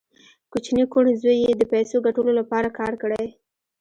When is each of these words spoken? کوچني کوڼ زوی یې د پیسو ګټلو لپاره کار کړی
کوچني 0.51 0.83
کوڼ 0.93 1.05
زوی 1.21 1.37
یې 1.45 1.51
د 1.57 1.63
پیسو 1.73 1.95
ګټلو 2.07 2.31
لپاره 2.39 2.69
کار 2.79 2.93
کړی 3.01 3.25